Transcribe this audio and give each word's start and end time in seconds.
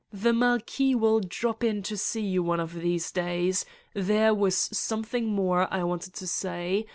The 0.11 0.33
Marquis 0.33 0.95
will 0.95 1.19
drop 1.19 1.63
in 1.63 1.83
to 1.83 1.95
see 1.95 2.21
you 2.25 2.41
one 2.41 2.59
of 2.59 2.73
these 2.73 3.11
days. 3.11 3.65
There 3.93 4.33
was 4.33 4.57
something 4.57 5.27
more 5.27 5.71
I 5.71 5.83
wanted 5.83 6.15
to 6.15 6.25
say. 6.25 6.87